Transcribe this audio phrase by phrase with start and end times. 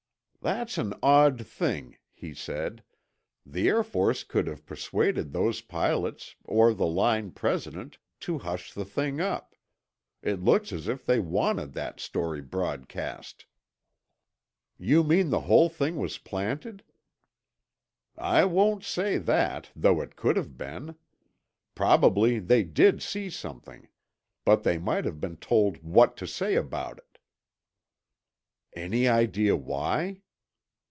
[0.43, 2.81] "That's an odd thing," he said.
[3.45, 9.55] "The Air Force could have persuaded those pilots—or the line president—to hush the thing up.
[10.23, 13.45] It looks as if they wanted that story broadcast."
[14.79, 16.83] "You mean the whole thing was planted?"
[18.17, 20.95] "I won't say that, though it could have been.
[21.75, 23.89] Probably they did see something.
[24.43, 27.19] But they might have been told what to say about it."
[28.73, 30.17] "Any idea why?"